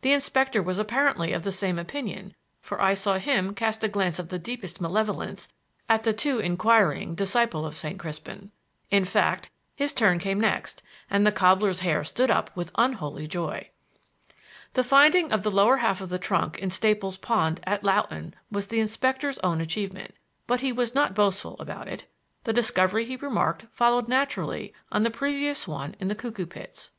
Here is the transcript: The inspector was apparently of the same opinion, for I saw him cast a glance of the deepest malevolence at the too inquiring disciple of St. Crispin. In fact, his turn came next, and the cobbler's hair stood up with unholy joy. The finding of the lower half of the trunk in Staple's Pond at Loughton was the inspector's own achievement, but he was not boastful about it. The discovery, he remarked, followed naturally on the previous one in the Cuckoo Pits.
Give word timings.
The 0.00 0.12
inspector 0.14 0.62
was 0.62 0.78
apparently 0.78 1.34
of 1.34 1.42
the 1.42 1.52
same 1.52 1.78
opinion, 1.78 2.34
for 2.62 2.80
I 2.80 2.94
saw 2.94 3.18
him 3.18 3.52
cast 3.52 3.84
a 3.84 3.88
glance 3.88 4.18
of 4.18 4.30
the 4.30 4.38
deepest 4.38 4.80
malevolence 4.80 5.50
at 5.90 6.04
the 6.04 6.14
too 6.14 6.38
inquiring 6.38 7.14
disciple 7.14 7.66
of 7.66 7.76
St. 7.76 7.98
Crispin. 7.98 8.50
In 8.90 9.04
fact, 9.04 9.50
his 9.76 9.92
turn 9.92 10.20
came 10.20 10.40
next, 10.40 10.82
and 11.10 11.26
the 11.26 11.32
cobbler's 11.32 11.80
hair 11.80 12.02
stood 12.02 12.30
up 12.30 12.50
with 12.56 12.70
unholy 12.76 13.26
joy. 13.28 13.68
The 14.72 14.82
finding 14.82 15.30
of 15.30 15.42
the 15.42 15.50
lower 15.50 15.76
half 15.76 16.00
of 16.00 16.08
the 16.08 16.18
trunk 16.18 16.56
in 16.58 16.70
Staple's 16.70 17.18
Pond 17.18 17.60
at 17.64 17.84
Loughton 17.84 18.34
was 18.50 18.68
the 18.68 18.80
inspector's 18.80 19.36
own 19.40 19.60
achievement, 19.60 20.14
but 20.46 20.60
he 20.60 20.72
was 20.72 20.94
not 20.94 21.14
boastful 21.14 21.56
about 21.60 21.88
it. 21.88 22.06
The 22.44 22.54
discovery, 22.54 23.04
he 23.04 23.16
remarked, 23.16 23.66
followed 23.70 24.08
naturally 24.08 24.72
on 24.90 25.02
the 25.02 25.10
previous 25.10 25.68
one 25.68 25.94
in 26.00 26.08
the 26.08 26.14
Cuckoo 26.14 26.46
Pits. 26.46 26.90